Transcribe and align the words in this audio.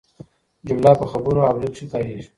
جمله 0.67 0.91
په 0.99 1.05
خبرو 1.11 1.41
او 1.49 1.55
لیک 1.61 1.71
کښي 1.75 1.85
کاریږي. 1.91 2.23